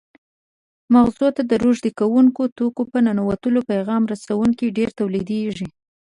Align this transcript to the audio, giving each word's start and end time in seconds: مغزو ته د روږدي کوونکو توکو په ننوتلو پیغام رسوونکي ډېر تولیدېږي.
مغزو 0.93 1.27
ته 1.35 1.41
د 1.45 1.51
روږدي 1.63 1.91
کوونکو 1.99 2.41
توکو 2.57 2.83
په 2.91 2.97
ننوتلو 3.05 3.59
پیغام 3.71 4.03
رسوونکي 4.11 4.67
ډېر 4.77 4.89
تولیدېږي. 4.99 5.67